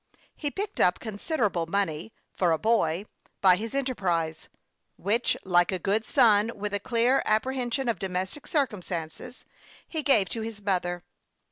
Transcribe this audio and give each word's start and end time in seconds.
He 0.35 0.49
picked 0.49 0.79
up 0.79 0.99
considerable 0.99 1.67
money, 1.67 2.11
for 2.33 2.51
a 2.51 2.57
boy, 2.57 3.05
by 3.39 3.55
his 3.55 3.75
enterprise, 3.75 4.49
which, 4.97 5.37
like 5.43 5.71
a 5.71 5.77
good 5.77 6.05
son, 6.07 6.49
with 6.55 6.73
a 6.73 6.79
clear 6.79 7.21
apprehension 7.23 7.87
of 7.87 7.99
domestic 7.99 8.47
circumstances, 8.47 9.45
he 9.87 10.01
gave 10.01 10.27
to 10.29 10.41
his 10.41 10.59
mother. 10.59 11.03